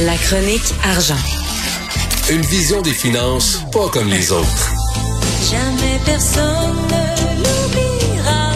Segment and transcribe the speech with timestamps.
[0.00, 1.16] La chronique argent.
[2.30, 4.72] Une vision des finances pas comme les autres.
[5.50, 8.52] Jamais personne ne l'oubliera.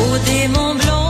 [0.00, 1.01] Au démon blond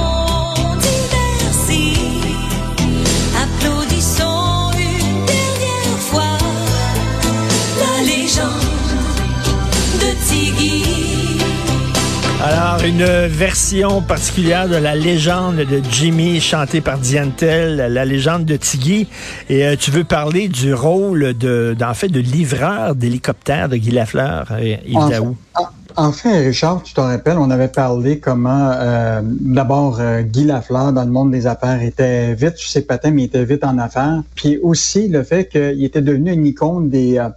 [12.55, 18.45] Alors, une version particulière de la légende de Jimmy chantée par Diane Tell, la légende
[18.45, 19.07] de Tiggy.
[19.49, 23.91] Et euh, tu veux parler du rôle de, d'en fait, de livreur d'hélicoptère de Guy
[23.93, 25.37] Lafleur, euh, Yves En Daou.
[25.57, 25.69] fait, en-
[26.09, 30.93] en fait, Richard, tu te rappelles, on avait parlé comment euh, d'abord euh, Guy Lafleur
[30.93, 33.79] dans le monde des affaires était vite sur ses patins, mais il était vite en
[33.79, 34.23] affaires.
[34.35, 37.29] Puis aussi le fait qu'il était devenu une icône des euh,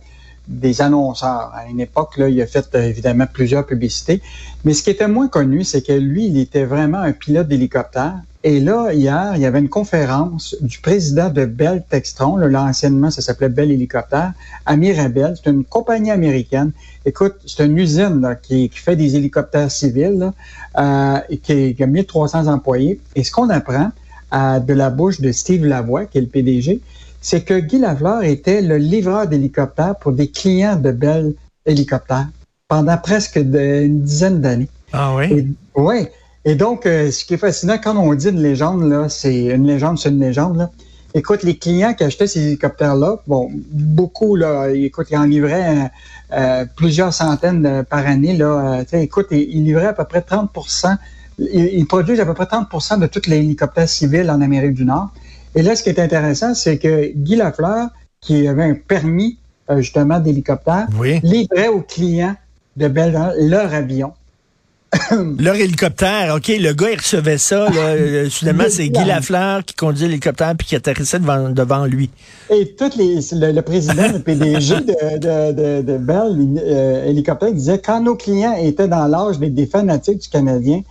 [0.48, 1.52] des annonceurs.
[1.54, 4.22] À une époque, là, il a fait euh, évidemment plusieurs publicités.
[4.63, 8.16] Mais ce qui était moins connu, c'est que lui, il était vraiment un pilote d'hélicoptère.
[8.44, 12.38] Et là, hier, il y avait une conférence du président de Bell Textron.
[12.38, 14.34] Là, anciennement, ça s'appelait Bell Hélicoptère,
[14.67, 15.36] à Mirabel.
[15.36, 16.72] C'est une compagnie américaine.
[17.08, 20.34] Écoute, c'est une usine qui, fait des hélicoptères civils là,
[20.78, 23.00] euh, et qui a 1300 employés.
[23.16, 23.89] Et ce qu'on apprend
[24.34, 26.81] euh, de la bouche de Steve Lavoie, qui est le PDG,
[27.28, 31.34] c'est que Guy Lafleur était le livreur d'hélicoptères pour des clients de Bell
[31.66, 32.28] Hélicoptère
[32.68, 34.68] pendant presque de- une dizaine d'années.
[34.94, 35.26] Ah oui?
[35.34, 36.12] Et, ouais.
[36.46, 39.66] Et donc, euh, ce qui est fascinant, quand on dit une légende, là, c'est une
[39.66, 40.58] légende, c'est une légende.
[40.58, 40.70] Là.
[41.16, 45.90] Écoute, les clients qui achetaient ces hélicoptères-là, bon, beaucoup, là, écoute, ils en livraient
[46.31, 48.38] euh, plusieurs centaines par année.
[48.38, 50.52] Là, euh, écoute, ils, ils livraient à peu près 30
[51.40, 54.86] ils, ils produisent à peu près 30% de tous les hélicoptères civils en Amérique du
[54.86, 55.09] Nord.
[55.56, 57.88] Et là, ce qui est intéressant, c'est que Guy Lafleur,
[58.22, 59.38] qui avait un permis
[59.70, 61.20] euh, justement d'hélicoptère, Oui.
[61.23, 62.36] livrait aux clients
[62.78, 64.14] de Bell leur avion.
[65.39, 67.70] Leur hélicoptère, OK, le gars, il recevait ça.
[67.70, 72.09] Là, euh, soudainement, c'est Guy Lafleur qui conduit l'hélicoptère puis qui atterrissait devant, devant lui.
[72.50, 77.52] Et toutes les, le, le président, le PDG de, de, de, de Bell euh, Hélicoptère
[77.52, 80.81] disait quand nos clients étaient dans l'âge des, des fanatiques du Canadien,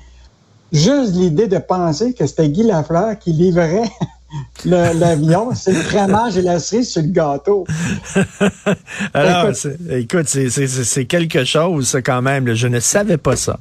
[0.72, 3.84] juste l'idée de penser que c'était Guy Lafleur qui livrait
[4.65, 7.65] l'avion, c'est le crémage et la cerise sur le gâteau.
[9.15, 9.50] Alors,
[9.91, 10.28] Écoute.
[10.28, 12.47] c'est- quelque chose, ça, quand même.
[12.47, 12.55] là.
[12.55, 13.59] Je ne savais pas ça.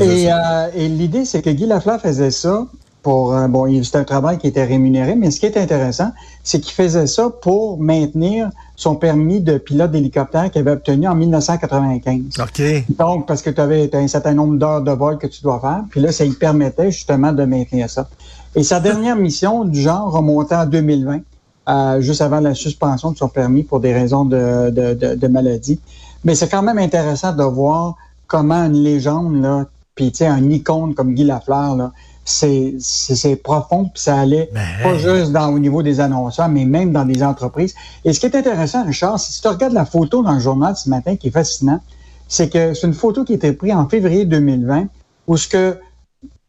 [0.00, 2.66] Et, euh, et l'idée, c'est que Guy Lafleur faisait ça
[3.02, 6.12] pour, euh, bon, c'était un travail qui était rémunéré, mais ce qui est intéressant,
[6.44, 11.14] c'est qu'il faisait ça pour maintenir son permis de pilote d'hélicoptère qu'il avait obtenu en
[11.16, 12.20] 1995.
[12.40, 12.62] OK.
[12.96, 15.82] Donc, parce que tu avais un certain nombre d'heures de vol que tu dois faire.
[15.90, 18.08] Puis là, ça lui permettait justement de maintenir ça.
[18.54, 21.20] Et sa dernière mission du genre remontait en 2020,
[21.68, 25.28] euh, juste avant la suspension de son permis pour des raisons de, de, de, de
[25.28, 25.80] maladie.
[26.24, 27.96] Mais c'est quand même intéressant de voir
[28.26, 31.92] comment une légende, là, puis tu sais, un icône comme Guy Lafleur, là,
[32.24, 36.48] c'est c'est c'est profond, puis ça allait Ben, pas juste dans, au niveau des annonceurs,
[36.48, 37.74] mais même dans des entreprises.
[38.04, 40.76] Et ce qui est intéressant, Richard, c'est si tu regardes la photo dans le journal
[40.76, 41.80] ce matin, qui est fascinant,
[42.28, 44.86] c'est que c'est une photo qui a été prise en février 2020,
[45.26, 45.76] où ce que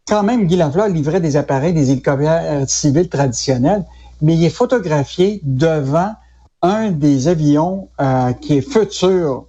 [0.08, 3.86] quand même Guy Lafleur livrait des appareils, des hélicoptères euh, civils traditionnels,
[4.22, 6.14] mais il est photographié devant
[6.62, 9.46] un des avions euh, qui est futur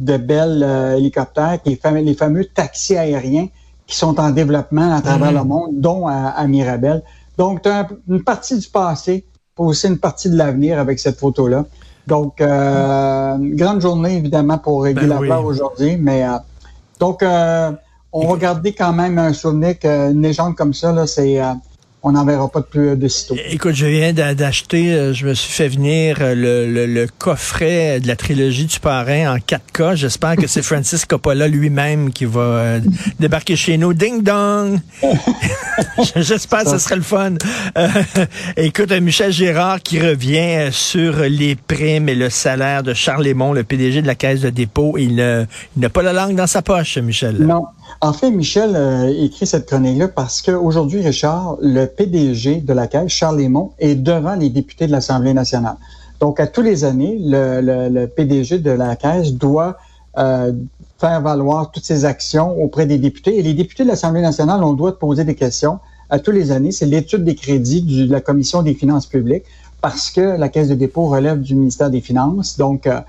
[0.00, 3.48] de Bell euh, hélicoptères, qui est fam- les fameux taxis aériens
[3.86, 7.02] qui sont en développement à travers le monde, dont à, à Mirabel.
[7.38, 9.24] Donc, tu as une partie du passé,
[9.56, 11.64] pas aussi une partie de l'avenir avec cette photo-là.
[12.06, 15.46] Donc, euh, une grande journée, évidemment, pour Guy Ben Lafleur oui.
[15.46, 16.36] aujourd'hui, mais euh,
[17.00, 17.72] donc, euh,
[18.12, 21.52] on va garder quand même un souvenir qu'une légende comme ça, là, c'est, euh,
[22.02, 23.36] on n'en verra pas de plus de sitôt.
[23.50, 27.06] Écoute, je viens d'a- d'acheter, euh, je me suis fait venir euh, le, le- le
[27.18, 29.96] coffret de la trilogie du parrain en 4K.
[29.96, 32.80] J'espère que c'est Francis Coppola lui-même qui va euh,
[33.18, 33.94] débarquer chez nous.
[33.94, 34.78] Ding dong!
[36.16, 37.34] J'espère que ce serait le fun.
[37.76, 37.88] Euh,
[38.56, 43.24] écoute, euh, Michel Gérard qui revient euh, sur les primes et le salaire de Charles
[43.24, 44.96] Lemont, le PDG de la Caisse de dépôt.
[44.98, 45.16] Il
[45.76, 47.38] n'a pas la langue dans sa poche, Michel.
[47.38, 47.64] Non.
[48.00, 53.08] En fait, Michel euh, écrit cette chronique-là parce qu'aujourd'hui, Richard, le PDG de la Caisse,
[53.08, 55.76] Charles Lemont, est devant les députés de l'Assemblée nationale.
[56.20, 59.78] Donc, à tous les années, le, PDG de la Caisse doit
[60.16, 60.52] euh,
[60.98, 63.38] faire valoir toutes ses actions auprès des députés.
[63.38, 65.78] Et les députés de l'Assemblée nationale ont le droit de poser des questions
[66.10, 66.72] à tous les années.
[66.72, 69.44] C'est l'étude des crédits de la Commission des finances publiques
[69.80, 72.56] parce que la Caisse de dépôt relève du ministère des Finances.
[72.56, 73.00] Donc, euh,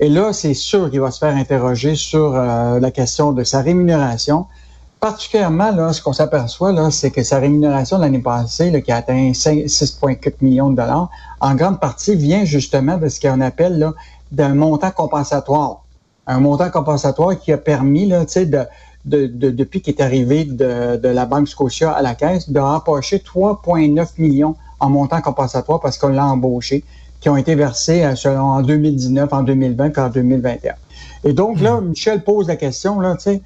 [0.00, 3.60] et là, c'est sûr qu'il va se faire interroger sur euh, la question de sa
[3.62, 4.46] rémunération.
[5.00, 8.96] Particulièrement, là, ce qu'on s'aperçoit, là, c'est que sa rémunération l'année passée, là, qui a
[8.96, 11.10] atteint 5 6,4 millions de dollars,
[11.40, 13.92] en grande partie vient justement de ce qu'on appelle là,
[14.30, 15.84] d'un montant compensatoire.
[16.26, 18.66] Un montant compensatoire qui a permis, là, de,
[19.04, 22.60] de, de- depuis qu'il est arrivé de, de la Banque Scotia à la caisse, de
[22.60, 26.84] rempocher 3,9 millions en montant compensatoire parce qu'on l'a embauché,
[27.22, 30.74] qui ont été versés en 2019, en 2020 puis en 2021.
[31.24, 31.88] Et donc là, Hmm.
[31.90, 33.42] Michel pose la question, là, tu sais,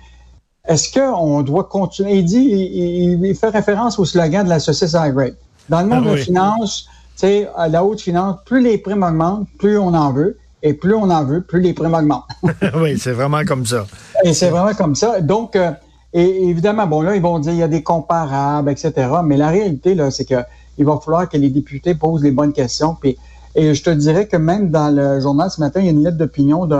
[0.66, 2.16] est-ce qu'on doit continuer?
[2.16, 5.36] Il dit, il, il fait référence au slogan de la saucisse high grade.
[5.68, 6.18] Dans le monde Ah de oui.
[6.18, 10.12] la finance, tu sais, à la haute finance, plus les primes augmentent, plus on en
[10.12, 10.38] veut.
[10.62, 12.24] Et plus on en veut, plus les primes augmentent.
[12.76, 13.86] oui, c'est vraiment comme ça.
[14.24, 15.20] Et c'est vraiment comme ça.
[15.20, 15.70] Donc, euh,
[16.12, 18.92] et évidemment, bon, là, ils vont dire il y a des comparables, etc.
[19.22, 20.42] Mais la réalité, là, c'est que
[20.78, 22.96] il va falloir que les députés posent les bonnes questions.
[23.00, 23.16] Puis,
[23.56, 26.04] et je te dirais que même dans le journal ce matin, il y a une
[26.04, 26.76] lettre d'opinion de,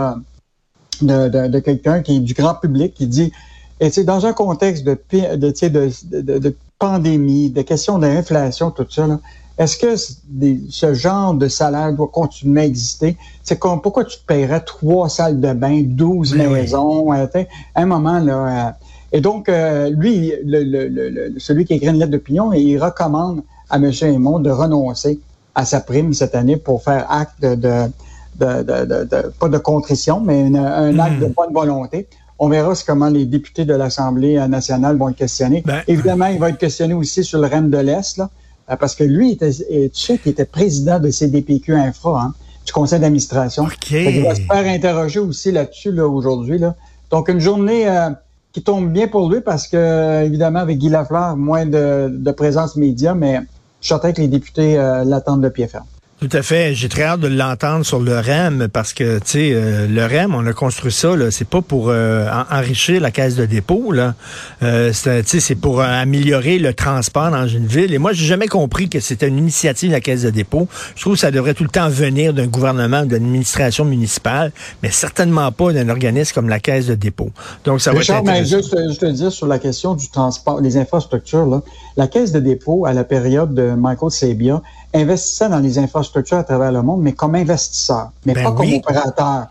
[1.01, 3.31] de, de, de quelqu'un qui est du grand public qui dit
[3.79, 9.19] et c'est dans un contexte de, de, de, pandémie, de questions d'inflation, tout ça, là,
[9.57, 9.95] est-ce que
[10.27, 13.17] des- ce genre de salaire doit continuer à exister?
[13.43, 16.53] C'est comme pourquoi tu te paierais trois salles de bain, 12 Mais oui.
[16.53, 17.25] maisons, euh,
[17.73, 18.67] à un moment, là.
[18.67, 18.71] euh,
[19.11, 22.77] et donc, euh, lui, le, le- le- le- celui qui écrit une lettre d'opinion, il
[22.77, 23.91] recommande à M.
[24.01, 25.19] Aymon de renoncer
[25.57, 30.19] à sa prime cette année pour faire acte de, de, de, de- pas de contrition,
[30.19, 30.99] mais une- un Mm.
[30.99, 32.07] acte de bonne volonté.
[32.37, 35.63] On verra ce- comment les députés de l'Assemblée nationale vont être questionnés.
[35.65, 38.29] Ben- Évidemment, il va être questionné aussi sur le REM de l'Est, là,
[38.69, 42.33] euh, parce que lui, était, tu sais qu'il était président de CDPQ Infra, hein,
[42.63, 43.63] du conseil d'administration.
[43.63, 43.73] OK.
[43.87, 46.59] Fait qu'il va se faire interroger aussi là-dessus là, aujourd'hui.
[46.59, 46.75] Là.
[47.09, 48.11] Donc, une journée euh,
[48.53, 52.75] qui tombe bien pour lui parce que, évidemment, avec Guy Lafleur, moins de, de présence
[52.75, 53.39] média, mais
[53.87, 55.85] je suis certain que les députés euh, l'attendent de pied ferme.
[56.19, 56.73] Tout à fait.
[56.73, 60.33] J'ai très hâte de l'entendre sur le REM parce que, tu sais, euh, le REM,
[60.33, 63.91] on a construit ça, là, c'est pas pour euh, en- enrichir la caisse de dépôt,
[63.91, 64.15] là.
[64.63, 67.93] Euh, c'est, tu sais, c'est pour améliorer le transport dans une ville.
[67.93, 70.67] Et moi, j'ai jamais compris que c'était une initiative de la caisse de dépôt.
[70.95, 74.51] Je trouve que ça devrait tout le temps venir d'un gouvernement, d'une administration municipale,
[74.81, 77.29] mais certainement pas d'un organisme comme la caisse de dépôt.
[77.63, 78.57] Donc, ça va être mais intéressant.
[78.57, 81.61] juste, euh, je te dire sur la question du transport, les infrastructures, là,
[81.97, 84.61] la Caisse de dépôt, à la période de Michael Sabia,
[84.93, 88.71] investissait dans les infrastructures à travers le monde, mais comme investisseur, mais Ben pas comme
[88.73, 89.47] opérateur.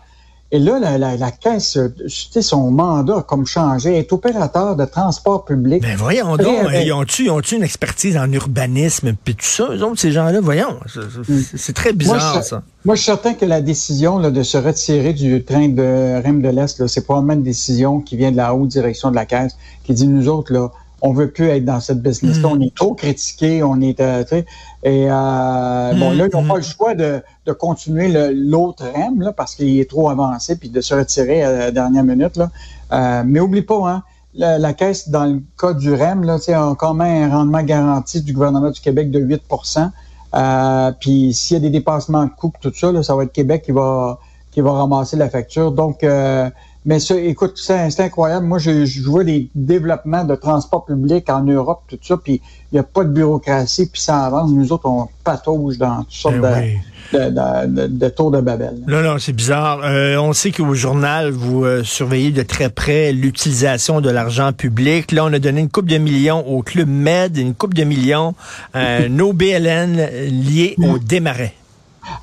[0.49, 4.85] Et là, la, la, la Caisse, euh, son mandat a comme changé, est opérateur de
[4.85, 5.81] transport public.
[5.81, 9.83] Ben voyons donc, ils ont-tu ils ont-tu une expertise en urbanisme puis tout ça, eux
[9.83, 12.63] autres, ces gens-là, voyons, c'est- c'est très bizarre Moi, je, ça.
[12.85, 16.41] moi, je suis certain que la décision là, de se retirer du train de Rime
[16.41, 19.57] de l'Est, c'est probablement une décision qui vient de la haute direction de la Caisse,
[19.83, 20.71] qui dit, nous autres, là,
[21.01, 22.49] on veut plus être dans cette business-là.
[22.49, 22.51] Mm.
[22.51, 24.45] On est trop critiqués, on est, euh, tu sais,
[24.83, 26.47] et euh, bon, Mm, là, ils n'ont mm.
[26.47, 30.69] pas le choix de, de continuer l'autre REM, là, parce qu'il est trop avancé, puis
[30.69, 32.49] de se retirer à la dernière minute, là.
[32.91, 34.03] Euh, mais oublie pas, hein,
[34.33, 37.35] la, la Caisse, dans le cas du REM, là, tu sais, a quand même un
[37.35, 39.91] rendement garanti du gouvernement du Québec de 8%
[40.35, 43.33] euh, puis s'il y a des dépassements de coûts, tout ça, là, ça va être
[43.33, 44.19] Québec qui va
[44.51, 45.71] qui va ramasser la facture.
[45.71, 46.49] Donc, euh,
[46.87, 48.45] mais ça, écoute, c'est c'est incroyable.
[48.47, 52.41] Moi, je, je vois des développements de transport public en Europe, tout ça, puis
[52.71, 54.49] il n'y a pas de bureaucratie, puis ça avance.
[54.51, 56.77] Nous autres, on patauge dans toutes sortes Ben de, oui.
[57.13, 58.75] de, de, de- de tours de Babel.
[58.87, 59.81] Non, non, c'est bizarre.
[59.83, 65.11] Euh, on sait qu'au journal, vous euh, surveillez de très près l'utilisation de l'argent public.
[65.11, 68.33] Là, on a donné une coupe de millions au Club Med, une coupe de millions
[68.73, 69.95] à un OBLN
[70.29, 71.53] lié au démarrais.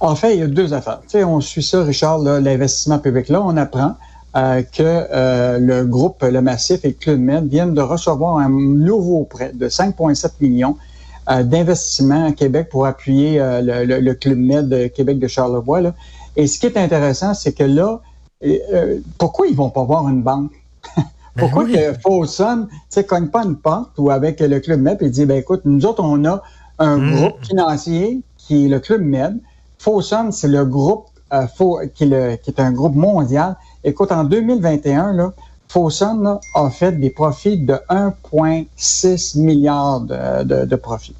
[0.01, 1.01] En fait, il y a deux affaires.
[1.03, 3.29] Tu sais, on suit ça, Richard, là, l'investissement public.
[3.29, 3.97] Là, on apprend
[4.37, 9.25] euh, que euh, le groupe Le Massif et Club Med viennent de recevoir un nouveau
[9.25, 10.77] prêt de 5,7 millions
[11.31, 15.29] euh, d'investissement à Québec pour appuyer euh, le, le- le Club Med de Québec de
[15.29, 15.81] Charlevoix.
[15.81, 15.95] Là.
[16.37, 18.01] Et ce qui est intéressant, c'est que là,
[18.45, 20.53] euh, pourquoi ils vont pas voir une banque?
[21.37, 21.73] Pourquoi oui.
[21.73, 25.37] que Folsom, sais, cogne pas une porte ou avec le Club Med et dit, ben
[25.39, 26.43] écoute, nous autres, on a
[26.79, 27.11] un Mm.
[27.17, 29.41] groupe financier qui est le Club Med.
[29.79, 31.47] Folsom, c'est le groupe euh,
[31.95, 33.57] qui, est le- qui est un groupe mondial.
[33.85, 35.33] Écoute, en 2021, là,
[36.55, 41.17] a fait des profits de 1,6 milliard de, de, profits.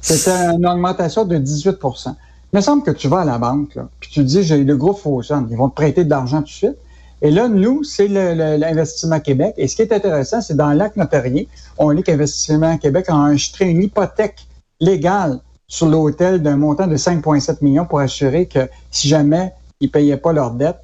[0.00, 2.14] C'était une augmentation de 18%
[2.52, 4.98] Il me semble que tu vas à la banque, puis tu dis, j'ai le groupe
[4.98, 6.76] Folsom, ils vont te prêter de l'argent tout de suite.
[7.22, 9.54] Et là, nous, c'est l'Investissement Québec.
[9.58, 13.68] Et ce qui est intéressant, c'est dans l'acte notarié, on lit qu'Investissement Québec a enregistré
[13.68, 14.46] une hypothèque
[14.80, 19.90] légale sur l'hôtel d'un montant de 5,7 millions pour assurer que si jamais ils ne
[19.90, 20.76] payaient pas leur dette,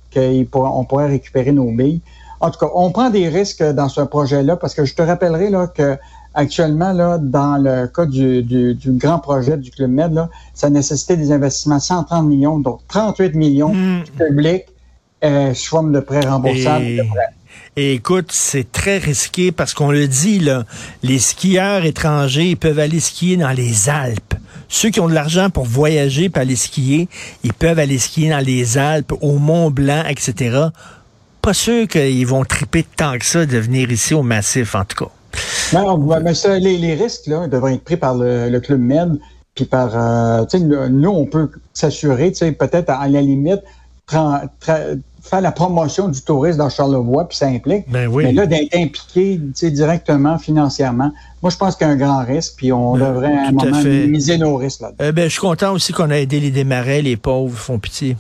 [0.50, 2.00] qu'on pourrait récupérer nos billes.
[2.40, 5.50] En tout cas, on prend des risques dans ce projet-là parce que je te rappellerai
[5.50, 5.96] là, que
[6.34, 10.70] actuellement, là, dans le cas du, du, du grand projet du Club Med, là, ça
[10.70, 14.02] nécessitait des investissements 130 millions, donc 38 millions Hmm.
[14.16, 14.64] publics
[15.24, 16.84] euh, sous forme de prêts remboursables.
[16.84, 17.34] Et, de prêts.
[17.76, 20.64] et écoute, c'est très risqué parce qu'on le dit, là,
[21.02, 24.34] les skieurs étrangers ils peuvent aller skier dans les Alpes.
[24.68, 27.08] Ceux qui ont de l'argent pour voyager et aller skier,
[27.44, 30.66] ils peuvent aller skier dans les Alpes, au Mont Blanc, etc.
[31.42, 35.04] Pas sûr qu'ils vont triper tant que ça de venir ici au massif, en tout
[35.04, 35.11] cas.
[35.73, 39.18] Non, mais ça, les, risques devraient être pris par le, Club Med
[39.54, 40.44] puis par, euh,
[40.90, 43.62] nous, on peut s'assurer, peut-être à la limite,
[45.26, 47.90] faire la promotion du tourisme dans Charlevoix, puis ça implique.
[47.90, 48.25] Ben oui.
[48.25, 52.54] Mais là, d'être impliqué directement financièrement, moi, je pense qu'il y a un grand risque,
[52.56, 55.40] puis on ben, devrait à un moment minimiser nos risques là euh, ben, je suis
[55.40, 58.16] content aussi qu'on a aidé les démarrais, les pauvres font pitié.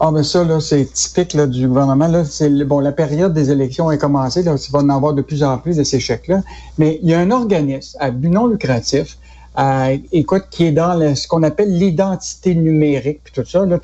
[0.00, 2.08] Ah, mais ça, là, c'est typique là, du gouvernement.
[2.08, 4.42] Là, c'est, bon, la période des élections est commencée.
[4.42, 6.42] Là, il va en avoir de plus en plus de ces chèques-là.
[6.78, 9.16] Mais il y a un organisme à but non lucratif
[9.58, 13.64] euh, écoute, qui est dans ce qu'on appelle l'identité numérique, puis tout ça.
[13.64, 13.78] Là,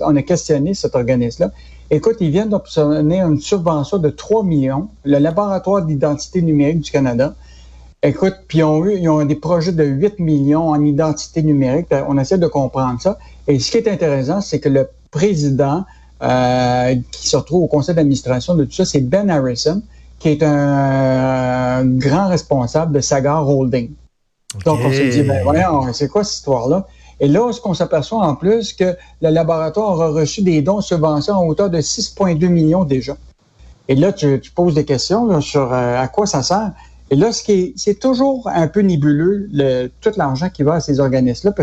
[0.00, 1.50] on, a questionné cet organisme-là.
[1.90, 7.34] Écoute, ils viennent d'obtenir une subvention de 3 millions, le laboratoire d'identité numérique du Canada.
[8.02, 11.86] Écoute, puis ils ont eu ils ont des projets de 8 millions en identité numérique.
[12.08, 13.18] On essaie de comprendre ça.
[13.46, 15.84] Et ce qui est intéressant, c'est que le président
[16.22, 19.82] euh, qui se retrouve au conseil d'administration de tout ça, c'est Ben Harrison,
[20.18, 23.90] qui est un grand responsable de Sagar Holding.
[24.64, 26.86] Donc, on s'est dit, ben voyons, c'est quoi cette histoire-là?
[27.20, 30.82] Et là, ce qu'on s'aperçoit en plus, que le laboratoire a reçu des dons de
[30.82, 33.16] subventions à hauteur de 6,2 millions déjà.
[33.88, 36.72] Et là, tu, poses des questions sur euh, à quoi ça sert.
[37.10, 40.74] Et là, ce qui est, c'est toujours un peu nébuleux, le, tout l'argent qui va
[40.74, 41.54] à ces organismes-là.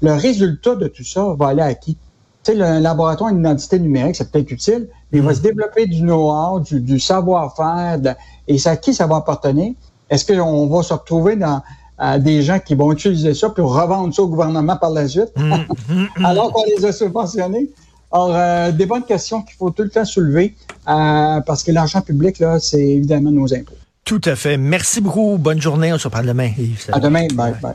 [0.00, 1.96] Le résultat de tout ça va aller à qui?
[2.44, 5.34] Tu sais, le laboratoire d'identité numérique, c'est peut-être utile, mais il va mm.
[5.34, 8.16] se développer du know-how, du, savoir-faire,
[8.48, 9.74] et ça, à qui ça va appartenir?
[10.08, 11.60] Est-ce qu'on va se retrouver dans
[11.98, 15.32] à des gens qui vont utiliser ça pour revendre ça au gouvernement par la suite,
[15.36, 15.54] mm,
[15.88, 16.06] mm.
[16.24, 17.70] alors qu'on les a subventionnés.
[18.12, 20.54] Alors, euh, des bonnes questions qu'il faut tout le temps soulever
[20.88, 23.74] euh, parce que l'argent public, là, c'est évidemment nos impôts.
[24.04, 24.56] Tout à fait.
[24.56, 25.36] Merci beaucoup.
[25.38, 25.92] Bonne journée.
[25.92, 26.50] On se reparle demain.
[26.56, 26.86] Yves.
[26.92, 27.26] À demain.
[27.34, 27.54] bye.
[27.60, 27.74] bye.